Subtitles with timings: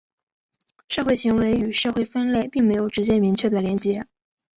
[0.87, 4.07] 社会行为与社会分类并没有直接明确的连结。